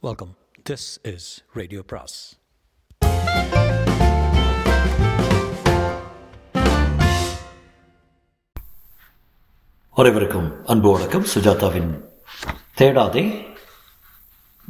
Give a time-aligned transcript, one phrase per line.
[0.00, 0.36] Welcome
[0.70, 2.38] this is radio praise
[9.92, 11.24] அனைவருக்கும் அன்பு வணக்கம்.
[11.34, 12.04] சுஜாதாவின்
[12.78, 13.46] தேடாதே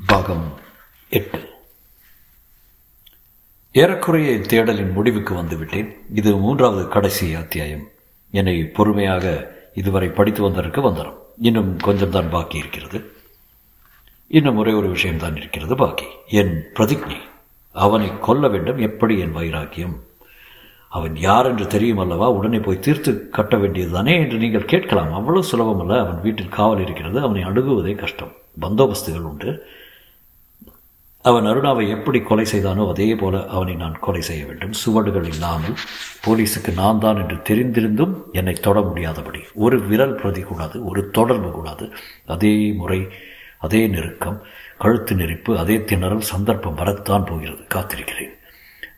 [0.06, 0.58] பாகம்
[1.08, 1.48] எட்டு.
[3.72, 5.96] ஏறக்குறைய தேடலின் முடிவுக்கு வந்துவிட்டேன்.
[6.14, 7.86] இது மூன்றாவது கடைசி அத்தியாயம்.
[8.30, 13.16] என்னை பொறுமையாக இதுவரை படித்து வந்ததற்கு வந்தரும் இன்னும் கொஞ்சம் தான் பாக்கி இருக்கிறது.
[14.30, 16.04] இன்னும் ஒரே ஒரு விஷயம்தான் இருக்கிறது பாக்கி.
[16.26, 17.16] என் பிரதிஜை.
[17.72, 18.78] அவனை கொல்ல வேண்டும்.
[18.78, 20.00] எப்படி என் வைராக்கியம்?
[20.88, 22.30] அவன் யார் என்று தெரியும் அல்லவா?
[22.30, 25.12] உடனே போய் தீர்த்து கட்ட வேண்டியதுதானே என்று நீங்கள் கேட்கலாம்.
[25.12, 27.20] அவ்வளவு சுலபமல்ல அவன் வீட்டில் காவல் இருக்கிறது.
[27.20, 28.32] அவனை அணுகுவதே கஷ்டம்.
[28.60, 29.66] பந்தோபஸ்துகள் உண்டு.
[31.22, 34.72] அவன் அருணாவை எப்படி கொலை செய்தானோ அதே போல அவனை நான் கொலை செய்ய வேண்டும்.
[34.72, 35.74] சுவடுகள் இல்லாமல்
[36.26, 39.38] போலீஸுக்கு நான் தான் என்று தெரிந்திருந்தும் என்னை தொட முடியாதபடி.
[39.54, 40.84] ஒரு விரல் பிரதி கூடாது.
[40.84, 41.92] ஒரு தொடர்பு கூடாது.
[42.26, 43.08] அதே முறை
[43.58, 44.42] அதே நெருக்கம்
[44.78, 47.62] கழுத்து நெரிப்பு அதே திணறல் சந்தர்ப்பம் வரத்தான் போகிறது.
[47.74, 48.34] காத்திருக்கிறேன்.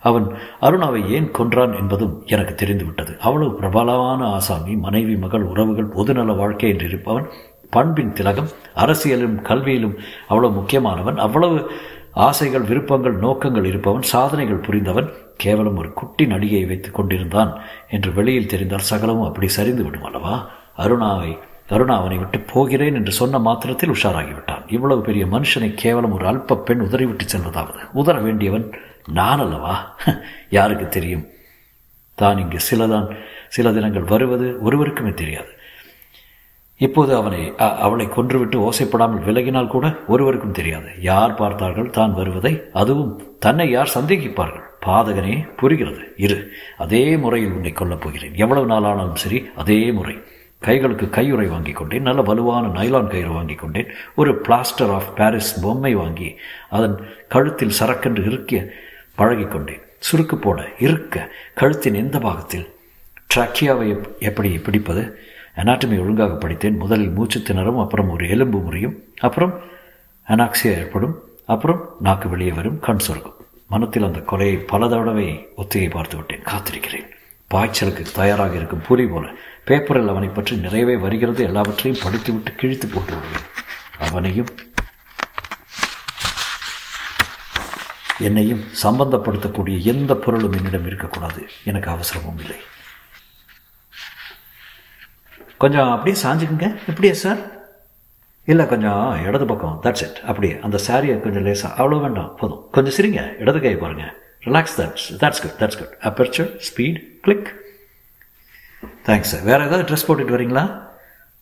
[0.00, 0.26] அவன்
[0.60, 3.18] அருணாவை ஏன் கொன்றான் என்பதும் எனக்கு தெரிந்துவிட்டது.
[3.20, 7.26] அவ்வளவு பிரபலமான ஆசாமி மனைவி மகள் உறவுகள் பொதுநல வாழ்க்கை என்று இருப்பவன்
[7.70, 9.96] பண்பின் திலகம் அரசியலும் கல்வியிலும்
[10.28, 11.70] அவ்வளவு முக்கியமானவன் அவ்வளவு
[12.12, 17.52] ஆசைகள் விருப்பங்கள் நோக்கங்கள் இருப்பவன் சாதனைகள் புரிந்தவன் கேவலம் ஒரு குட்டி நடிகையை வைத்துக் கொண்டிருந்தான்
[17.90, 20.50] என்று வெளியில் தெரிந்தால் சகலமும் அப்படி சரிந்து விடும் அல்லவா?
[20.78, 21.38] அருணாவை
[21.70, 24.62] கருணா அவனை விட்டு போகிறேன் என்று சொன்ன மாத்திரத்தில் உஷாராகிவிட்டான்.
[24.66, 28.66] இவ்வளவு பெரிய மனுஷனை கேவலம் ஒரு அல்ப பெண் உதறிவிட்டு செல்வதாவது உதற வேண்டியவன்
[29.12, 29.74] நான் அல்லவா?
[30.50, 31.24] யாருக்கு தெரியும்?
[32.14, 33.06] தான் இங்கு சிலதான்
[33.48, 35.48] சில தினங்கள் வருவது ஒருவருக்குமே தெரியாது.
[36.80, 40.90] இப்போது அவனை அவளை கொன்றுவிட்டு ஓசைப்படாமல் விலகினால் கூட ஒருவருக்கும் தெரியாது.
[41.00, 42.52] யார் பார்த்தார்கள் தான் வருவதை?
[42.72, 44.66] அதுவும் தன்னை யார் சந்தேகிப்பார்கள்?
[44.86, 46.02] பாதகனே புரிகிறது.
[46.16, 46.38] இரு
[46.78, 48.34] அதே முறையில் உன்னை கொல்லப் போகிறேன்.
[48.34, 50.16] எவ்வளவு நாளானாலும் சரி அதே முறை.
[50.60, 52.02] கைகளுக்கு கையுறை வாங்கி கொண்டேன்.
[52.02, 53.88] நல்ல வலுவான நைலான் கயிறு வாங்கி கொண்டேன்.
[54.14, 56.36] ஒரு பிளாஸ்டர் ஆஃப் பாரிஸ் பொம்மை வாங்கி
[56.70, 56.96] அதன்
[57.28, 58.72] கழுத்தில் சரக்கென்று இருக்க
[59.18, 62.66] பழகிக்கொண்டேன் சுருக்கு போட இருக்க கழுத்தின் எந்த பாகத்தில்?
[63.34, 63.88] ட்ராக்கியாவை
[64.18, 65.18] எப்படி பிடிப்பது?
[65.56, 66.76] அனாட்டமி ஒழுங்காக படித்தேன்.
[66.76, 69.60] முதலில் மூச்சு திணறும் அப்புறம் ஒரு எலும்பு முறியும் அப்புறம்
[70.28, 71.16] அனாக்சியா ஏற்படும்
[71.46, 73.38] அப்புறம் நாக்கு வெளியே வரும் கண் சொருக்கும்
[73.68, 77.08] மனத்தில் அந்த கொலையை பல தடவை ஒத்திகை பார்த்து விட்டேன் காத்திருக்கிறேன்.
[77.54, 79.26] பாய்ச்சலுக்கு தயாராக இருக்கும் புலி போல
[79.64, 83.46] பேப்பரில் அவனை பற்றி நிறையவே வருகிறது எல்லாவற்றையும் படித்துவிட்டு கிழித்து போட்டு விடுவேன்
[83.98, 84.46] அவனையும்
[88.18, 91.48] என்னையும் சம்பந்தப்படுத்தக்கூடிய எந்த பொருளும் என்னிடம் இருக்கக்கூடாது.
[91.64, 92.56] எனக்கு அவசரமும் இல்லை.
[95.58, 96.78] கொஞ்சம் அப்படியே சாஞ்சுக்குங்க.
[96.86, 97.38] எப்படியா சார்
[98.44, 99.80] இல்லை கொஞ்சம் இடது பக்கம்.
[99.82, 100.58] தட்ஸ் இட் அப்படியே.
[100.62, 102.36] அந்த சாரியை கொஞ்சம் லேசாக அவ்வளோ வேண்டாம்.
[102.36, 102.68] போதும்.
[102.70, 103.38] கொஞ்சம் சிரிங்க.
[103.38, 107.68] இடது கை பாருங்கள் relax that's that's good that's good aperture speed click
[109.06, 110.64] thanks sir வேறு ஏதாவது ட்ரெஸ் போட்டுட்டு வரீங்களா?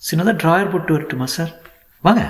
[0.02, 1.52] சின்னதாக ட்ராயர் போட்டு வரட்டுமா சார்
[2.04, 2.22] வாங்க.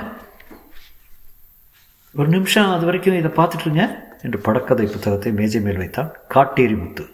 [2.19, 3.83] ஒரு நிமிஷம் அது வரைக்கும் இதை பார்த்துட்ருங்க
[4.23, 7.05] என்று படக்கதை புத்தகத்தை மேஜை மேல் வைத்தான் காட்டேரி முத்து.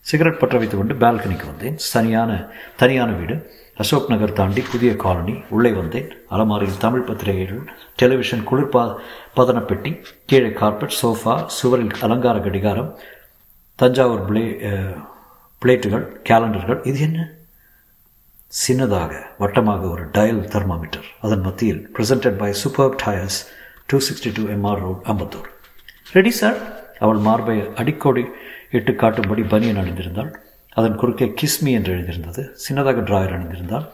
[0.00, 1.76] சிகரெட் பற்ற வைத்து கொண்டு பால்கனிக்கு வந்தேன்.
[1.92, 2.30] தனியான
[2.76, 3.34] தனியான வீடு.
[3.76, 5.34] அசோக் நகர் தாண்டி புதிய காலனி.
[5.48, 6.08] உள்ளே வந்தேன்.
[6.30, 7.62] அலமாரியில் தமிழ் பத்திரிகைகள்
[8.02, 8.84] டெலிவிஷன் குளிர்பா
[9.36, 9.92] பதனப்பெட்டி
[10.26, 12.90] கீழே கார்பெட் சோஃபா சுவரில் அலங்கார கடிகாரம்
[13.74, 14.44] தஞ்சாவூர் பிளே
[15.64, 17.28] பிளேட்டுகள் கேலண்டர்கள் இது என்ன?
[18.66, 23.38] சின்னதாக வட்டமாக ஒரு டயல் தெர்மாமீட்டர் அதன் மத்தியில் presented by super tyres
[23.86, 25.48] two sixty two MR road Ambattur.
[26.12, 26.58] Ready sir
[26.98, 28.24] அவள் மார்பை அடிக்கோடி
[28.70, 30.32] இட்டு காட்டும்படி பனியன் அணிந்திருந்தாள்.
[30.72, 32.42] அதன் குறுக்கே கிஸ்மி என்று எழுதியிருந்தது.
[32.66, 33.86] சின்னதாக டிராயர் அணிந்திருந்தாள்.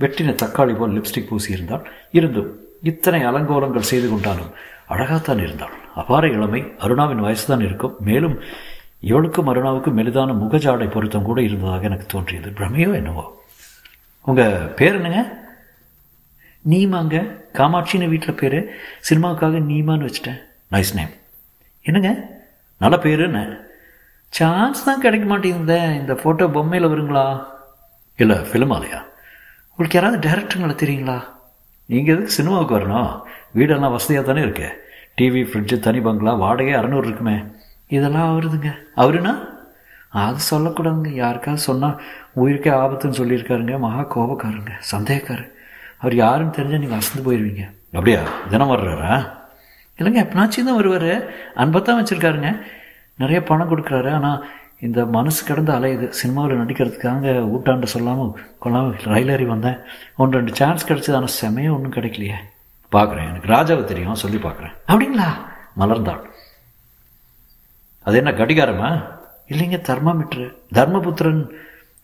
[0.00, 1.84] வெட்டின தக்காளி போல் லிப்ஸ்டிக் பூசியிருந்தாள்.
[2.10, 2.50] இருந்தும்
[2.82, 4.54] இத்தனை அலங்கோலங்கள் செய்து கொண்டாலும்
[4.88, 5.74] அழகாகத்தான் இருந்தாள்.
[5.94, 7.96] அபார இளமை அருணாவின் வயசுதான் இருக்கும்.
[8.00, 8.38] மேலும்
[9.00, 12.50] இவளுக்கும் அருணாவுக்கும் மெலிதான முகஜாடை பொருத்தம் கூட இருந்ததாக எனக்கு தோன்றியது.
[12.50, 13.42] பிரமையோ என்னவோ?
[14.22, 15.38] உங்கள் பேர் என்னங்க?
[16.62, 17.16] நீமாங்க.
[17.52, 18.58] காமாட்சின்னு வீட்டில் பேர்.
[19.10, 20.40] சினிமாவுக்காக நீமான்னு வச்சுட்டேன்.
[20.70, 21.12] நைஸ் நேம்
[21.82, 22.40] என்னங்க?
[22.78, 23.64] நல்ல பேருன்னு
[24.28, 25.94] சான்ஸ் தான் கிடைக்க மாட்டேங்குது.
[25.94, 27.46] இந்த ஃபோட்டோ பொம்மையில் வருங்களா?
[28.16, 29.00] இல்லை ஃபிலிமாலையா
[29.70, 31.22] உங்களுக்கு யாராவது டேரக்டருங்களை தெரியுங்களா?
[31.86, 33.22] நீங்கள் எதுக்கு சினிமாவுக்கு வரணும்?
[33.54, 34.84] வீடெல்லாம் வசதியாக தானே இருக்கு.
[35.18, 37.42] டிவி ஃப்ரிட்ஜு தனி பங்களா வாடகை அறநூறு இருக்குமே.
[37.88, 38.70] இதெல்லாம் வருதுங்க
[39.02, 39.34] அவருனா
[40.10, 41.10] அது சொல்லக்கூடாதுங்க.
[41.22, 42.00] யாருக்காவது சொன்னால்
[42.42, 43.78] உயிருக்கே ஆபத்துன்னு சொல்லியிருக்காருங்க.
[43.78, 45.50] மகா கோபக்காரங்க சந்தேகக்காரர்.
[46.00, 47.64] அவர் யாருன்னு தெரிஞ்சால் நீங்கள் அசந்து போயிடுவீங்க
[47.96, 48.20] அப்படியா?
[48.52, 49.14] தினம் வர்றாரா?
[49.98, 51.12] இல்லைங்க எப்பனாச்சும் தான் வருவார்.
[51.62, 52.50] அன்பத்தான் வச்சுருக்காருங்க.
[53.22, 54.10] நிறைய பணம் கொடுக்குறாரு.
[54.18, 54.40] ஆனால்
[54.86, 56.08] இந்த மனசு கிடந்து அலையுது.
[56.20, 59.78] சினிமாவில் நடிக்கிறதுக்காக ஊட்டாண்டு சொல்லாமல் கொள்ளாமல் ரயில் ஏறி வந்தேன்.
[60.16, 61.18] ஒன்று ரெண்டு சான்ஸ் கிடச்சிது.
[61.20, 62.38] ஆனால் செமையே ஒன்றும் கிடைக்கலையே.
[62.92, 64.20] பார்க்குறேன் எனக்கு ராஜாவை தெரியும்.
[64.24, 65.28] சொல்லி பார்க்குறேன் அப்படிங்களா?
[65.82, 66.24] மலர்ந்தாள்.
[68.06, 68.90] அது என்ன கடிகாரமா?
[69.52, 71.42] இல்லைங்க தர்மாமீட்ரு தர்மபுத்திரன்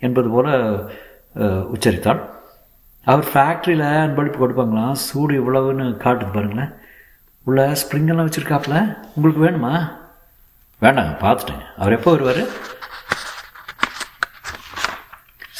[0.06, 0.48] என்பது போல
[1.74, 2.22] உச்சரித்தாள்
[3.06, 6.72] அவர் ஃபேக்ட்ரியில் அன்பளிப்பு கொடுப்பாங்களாம் சூடு இவ்வளவுன்னு காட்டுது பாருங்களேன்.
[7.46, 8.76] உள்ள ஸ்ப்ரிங்கெல்லாம் வச்சுருக்காப்புல
[9.14, 9.72] உங்களுக்கு வேணுமா?
[10.82, 11.66] வேண்டாங்க பார்த்துட்டேங்க.
[11.80, 12.42] அவர் எப்போ வருவார்?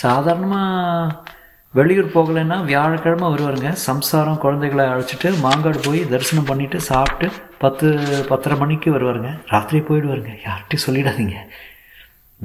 [0.03, 1.31] சாதாரணமாக
[1.79, 3.71] வெளியூர் போகலைன்னா வியாழக்கிழமை வருவாருங்க.
[3.89, 7.29] சம்சாரம் குழந்தைகளை அழைச்சிட்டு மாங்காடு போய் தரிசனம் பண்ணிவிட்டு சாப்பிட்டு
[7.65, 7.89] பத்து
[8.29, 9.31] பத்தரை மணிக்கு வருவாருங்க.
[9.53, 10.33] ராத்திரி போயிடுவாருங்க.
[10.47, 11.37] யார்கிட்டையும் சொல்லிடாதீங்க.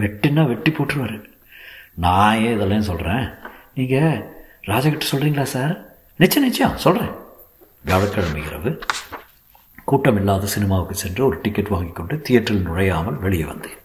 [0.01, 1.17] வெட்டுன்னா வெட்டி போட்டுருவார்.
[2.05, 3.23] நான் ஏன் இதெல்லாம் சொல்கிறேன்
[3.77, 4.19] நீங்கள்
[4.71, 5.73] ராஜகிட்ட சொல்கிறீங்களா சார்?
[6.23, 6.77] நிச்சயம் நிச்சயம்.
[6.85, 7.13] சொல்கிறேன்
[7.87, 8.71] வியாழக்கிழமை இரவு
[9.89, 13.77] கூட்டம் இல்லாத சினிமாவுக்கு சென்று ஒரு டிக்கெட் வாங்கி கொண்டு தியேட்டரில் நுழையாமல் வெளியே வந்தேன்.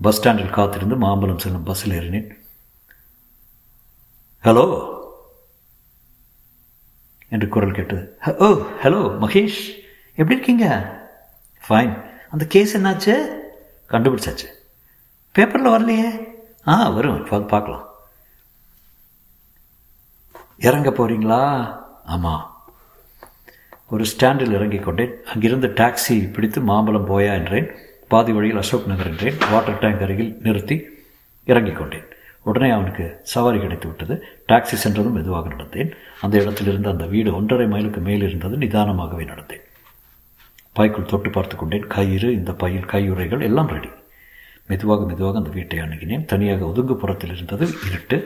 [0.00, 2.28] பஸ் ஸ்டாண்டில் காத்திருந்து மாம்பலம் செல்லும் பஸ்ஸில் ஏறினேன்.
[4.44, 4.64] ஹலோ
[7.28, 8.04] என்று குரல் கேட்டது.
[8.26, 8.48] Oh, oh
[8.82, 9.60] hello Mahesh.
[10.18, 10.66] எப்படி இருக்கீங்க?
[11.68, 13.14] ஃபைன் அந்த கேஸ் என்னாச்சு?
[13.88, 14.46] கண்டுபிடிச்சாச்சு.
[15.32, 16.28] பேப்பரில் வரலையே?
[16.66, 17.46] ஆ வரும்.
[17.46, 17.86] பார்க்கலாம்.
[20.58, 21.72] இறங்க போகிறீங்களா
[22.04, 22.72] ஆமாம்
[23.90, 25.24] ஒரு ஸ்டாண்டில் இறங்கிக் கொண்டேன்.
[25.24, 27.70] அங்கிருந்து டாக்ஸி பிடித்து மாம்பழம் போயா என்றேன்.
[28.08, 29.36] பாதி வழியில் அசோக் நகர் என்றேன்.
[29.50, 30.84] வாட்டர் டேங்க் அருகில் நிறுத்தி
[31.44, 32.04] இறங்கிக் கொண்டேன்.
[32.42, 34.24] உடனே அவனுக்கு சவாரி கிடைத்து விட்டது.
[34.48, 35.92] டாக்ஸி சென்றதும் மெதுவாக நடந்தேன்.
[36.20, 38.56] அந்த இடத்திலிருந்து அந்த வீடு ஒன்றரை மைலுக்கு மேல் இருந்தது.
[38.56, 39.66] நிதானமாகவே நடந்தேன்.
[40.78, 41.86] பைக்குள் தொட்டு பார்த்து கொண்டேன்.
[41.86, 43.90] கயிறு இந்த பையில் கையுறைகள் எல்லாம் ரெடி
[44.70, 46.24] மெதுவாக மெதுவாக அந்த வீட்டை அணுகினேன்.
[46.24, 48.18] தனியாக ஒதுங்குப்புறத்தில் இருந்தது இருட்டு.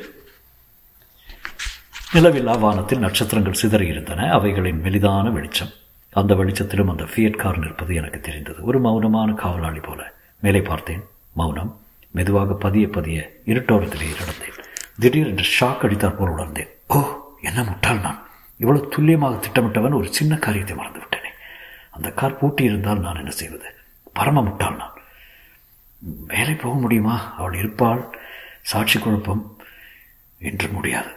[2.15, 5.71] நிலவில்லா வானத்தில் நட்சத்திரங்கள் சிதறியிருந்தன அவைகளின் மெலிதான வெளிச்சம்.
[6.13, 8.65] அந்த வெளிச்சத்திலும் அந்த ஃபியட் கார் நிற்பது எனக்கு தெரிந்தது.
[8.65, 10.01] ஒரு மௌனமான காவலாளி போல.
[10.41, 11.03] மேலே பார்த்தேன்.
[11.33, 11.71] மௌனம்.
[12.11, 14.59] மெதுவாக பதிய பதிய இருட்டோரத்திலே நடந்தேன்.
[14.99, 16.71] திடீரென்று ஷாக் அடித்தார் போல் உணர்ந்தேன்.
[16.89, 17.01] ஓ
[17.43, 18.21] என்ன முட்டாள் நான்
[18.57, 21.12] இவ்வளவு துல்லியமாக திட்டமிட்டவன் ஒரு சின்ன காரியத்தை மறந்துவிட்டேன்
[21.93, 23.65] அந்த கார் பூட்டி இருந்தால் நான் என்ன செய்வது?
[24.13, 24.93] பரம முட்டாள் நான்.
[26.27, 27.35] மேலே போக முடியுமா?
[27.37, 28.19] அவள் இருப்பாள்.
[28.63, 29.57] சாட்சி குழப்பம்.
[30.39, 31.09] என்று முடியாது.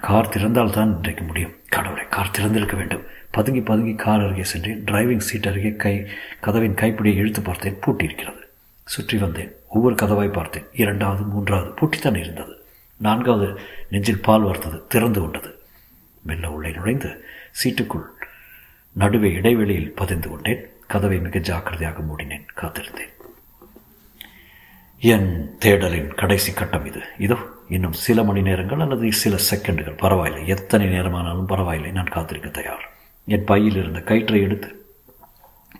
[0.00, 1.52] கார் திறந்தால் தான் இன்றைக்கு முடியும்.
[1.68, 3.04] கடவுளை கார் திறந்திருக்க வேண்டும்.
[3.30, 4.84] பதுங்கி பதுங்கி கார் அருகே சென்றேன்.
[4.84, 6.08] டிரைவிங் சீட் அருகே கை
[6.40, 7.78] கதவின் கைப்பிடியை இழுத்து பார்த்தேன்.
[7.80, 8.48] பூட்டி இருக்கிறது
[8.84, 9.52] சுற்றி வந்தேன்.
[9.68, 10.64] ஒவ்வொரு கதவாய் பார்த்தேன்.
[10.72, 12.64] இரண்டாவது மூன்றாவது பூட்டித்தான் இருந்தது.
[12.96, 15.58] நான்காவது நெஞ்சில் பால் வார்த்தது திறந்து கொண்டது.
[16.22, 17.24] மெல்ல உள்ளே நுழைந்து
[17.64, 18.14] சீட்டுக்குள்
[18.96, 20.68] நடுவே இடைவெளியில் பதிந்து கொண்டேன்.
[20.86, 22.46] கதவை மிக ஜாக்கிரதையாக மூடினேன்.
[22.56, 23.12] காத்திருந்தேன்.
[24.98, 27.00] என் தேடலின் கடைசி கட்டம் இது.
[27.18, 27.36] இதோ
[27.68, 29.96] இன்னும் சில மணி நேரங்கள் அல்லது சில செகண்டுகள்.
[29.96, 30.46] பரவாயில்லை.
[30.46, 31.90] எத்தனை நேரமானாலும் பரவாயில்லை.
[31.90, 32.90] நான் காத்திருக்க தயார்.
[33.26, 34.68] என் பையில் இருந்த கயிற்றை எடுத்து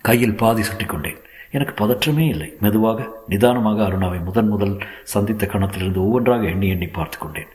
[0.03, 1.19] கையில் பாதி சுட்டி கொண்டேன்.
[1.51, 2.57] எனக்கு பதற்றமே இல்லை.
[2.61, 7.49] மெதுவாக நிதானமாக அருணாவை முதன் முதல் சந்தித்த கணத்திலிருந்து ஒவ்வொன்றாக எண்ணி எண்ணி பார்த்து கொண்டேன்.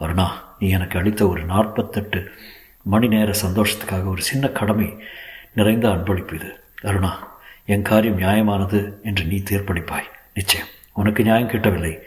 [0.00, 0.26] அருணா
[0.58, 2.30] நீ எனக்கு அளித்த ஒரு நாற்பத்தெட்டு
[2.92, 4.98] மணி நேர சந்தோஷத்துக்காக ஒரு சின்ன கடமை
[5.54, 6.50] நிறைந்த அன்பளிப்பு இது.
[6.82, 7.12] அருணா
[7.64, 10.10] என் காரியம் நியாயமானது என்று நீ தீர்ப்பளிப்பாய்.
[10.34, 11.98] நிச்சயம் உனக்கு நியாயம் கிட்டவில்லை.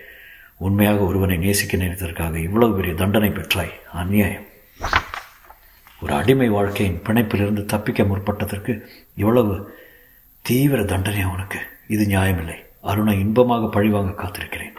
[0.58, 3.74] உண்மையாக ஒருவனை நேசிக்க நினைத்ததற்காக இவ்வளவு பெரிய தண்டனை பெற்றாய்.
[3.94, 4.48] அந்நியாயம்
[6.02, 9.78] ஒரு அடிமை வாழ்க்கையின் பிணைப்பிலிருந்து தப்பிக்க முற்பட்டதற்கு இவ்வளவு
[10.42, 11.60] தீவிர தண்டனை உனக்கு?
[11.88, 12.58] இது நியாயமில்லை.
[12.82, 14.76] அருணை இன்பமாக பழிவாங்க காத்திருக்கிறேன்.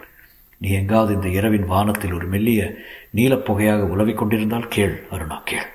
[0.57, 2.75] நீ எங்காவது இந்த இரவின் வானத்தில் ஒரு மெல்லிய
[3.15, 5.69] நீலப்புகையாக உலவிக் கொண்டிருந்தால் கேள் அருணா கேள்.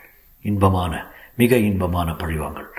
[0.45, 2.69] இன்பமான மிக இன்பமான பழிவாங்கல்.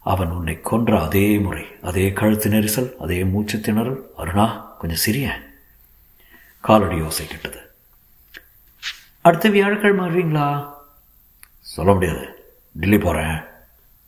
[0.00, 4.00] அவன் உன்னை கொன்ற அதே முறை அதே கழுத்து நெரிசல் அதே மூச்சு திணறல்.
[4.18, 5.40] அருணா கொஞ்சம் சிறிய
[6.60, 7.58] காலடி யோசை கிட்டது.
[9.20, 10.72] அடுத்த வியாழக்கிழமை வருவீங்களா?
[11.60, 12.28] சொல்ல முடியாது.
[12.72, 13.40] டெல்லி போகிறேன்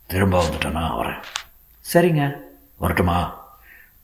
[0.05, 1.23] திரும்ப வந்துட்டேன்னா வரேன்.
[1.93, 2.35] சரிங்க.
[2.77, 3.47] வரட்டுமா?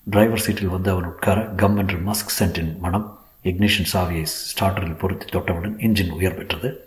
[0.04, 5.74] டிரைவர் சீட்டில் வந்து அவன் உட்கார கம் என்று மஸ்க் சென்டின் மனம் இக்னிஷன் சாவியை ஸ்டார்டரில் பொருத்தி தொட்டவுடன்
[5.78, 6.85] இன்ஜின் உயர் பெற்றது.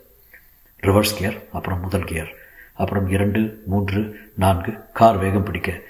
[0.82, 2.36] ரிவர்ஸ் கியர் அப்புறம் முதல் கியர்
[2.74, 5.80] அப்புறம் இரண்டு மூன்று நான்கு கார் வேகம் பிடிக்க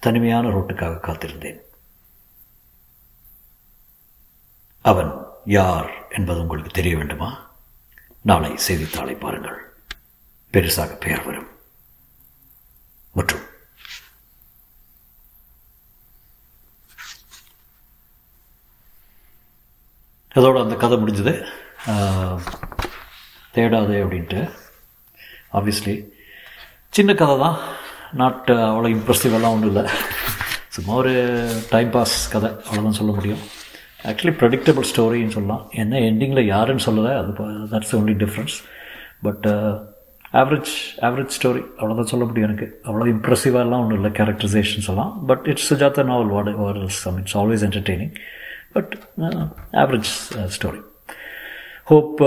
[0.00, 1.58] தனிமையான ரோட்டுக்காக காத்திருந்தேன்.
[4.82, 5.12] அவன்
[5.44, 7.50] யார் என்பது உங்களுக்கு தெரிய வேண்டுமா?
[8.22, 9.72] நாளை செய்தித்தாளை பாருங்கள்.
[10.52, 11.48] பெருசாக பெயர் வரும்.
[13.12, 13.40] மற்றும்
[20.34, 21.48] அதோட அந்த கதை முடிஞ்சது.
[23.54, 24.40] தேடாதே அப்படின்ட்டு.
[25.58, 25.94] ஆப்வியஸ்லி
[26.96, 27.56] சின்ன கதை தான்
[28.20, 29.84] நாட் uh, அவ்வளோ இம்ப்ரெசிவெல்லாம் ஒன்றும் இல்லை.
[30.74, 31.12] சும்மா ஒரு
[31.70, 32.50] டைம் பாஸ் கதை.
[32.66, 33.42] அவ்வளோதான் சொல்ல முடியும்.
[34.08, 35.62] ஆக்சுவலி ப்ரெடிக்டபிள் ஸ்டோரின்னு சொல்லலாம்.
[35.82, 37.12] என்ன எண்டிங்கில் யாருன்னு சொல்லலை.
[37.20, 37.30] அது
[37.72, 38.56] that's only difference
[39.26, 39.46] but
[40.40, 40.72] average
[41.06, 42.66] average story அவ்வளோதான் சொல்ல முடியும் எனக்கு.
[42.88, 44.12] அவ்வளோ இம்ப்ரெசிவாகலாம் ஒன்றும் இல்லை.
[44.20, 45.12] கேரக்டரைசேஷன்ஸ் எல்லாம்.
[45.30, 48.14] But it's Sujatha novel what what some it's always entertaining
[48.76, 48.94] but
[49.84, 50.12] average
[50.58, 50.80] story
[51.90, 52.18] hope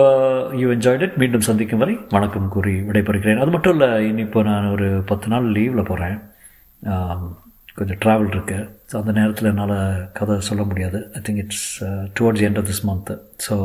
[0.60, 3.42] you enjoyed it மீண்டும் சந்திக்கும் வரை வணக்கம் கூறி விடைபெறுகிறேன்.
[3.42, 3.90] அது மட்டும் இல்லை
[4.24, 6.16] இப்போ நான் ஒரு பத்து நாள் லீவில் போகிறேன்
[7.80, 8.58] கொஞ்சம் ட்ராவல் இருக்கு.
[8.92, 9.76] ஸோ அந்த நேரத்தில் என்னால்
[10.18, 11.00] கதை சொல்ல முடியாது.
[11.18, 11.68] I think it's
[12.20, 13.58] towards end of this month so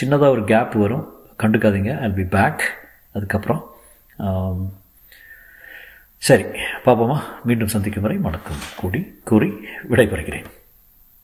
[0.00, 1.06] சின்னதாக ஒரு கேப் வரும்.
[1.44, 1.94] கண்டுக்காதீங்க.
[2.02, 2.64] அண்ட் பி பேக்
[3.16, 3.62] அதுக்கப்புறம்
[6.30, 6.46] சரி
[6.88, 9.02] பாப்போமா மீண்டும் சந்திக்கும் வரை வணக்கம் கூடி
[9.32, 9.52] கூறி
[9.92, 10.48] விடைபெறுகிறேன்.